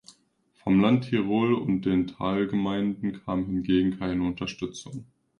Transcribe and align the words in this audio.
Vom 0.55 0.79
Land 0.81 1.03
Tirol 1.07 1.53
und 1.53 1.85
den 1.85 2.07
Talgemeinden 2.07 3.23
kam 3.23 3.45
hingegen 3.45 3.99
keine 3.99 4.23
Unterstützung. 4.25 5.05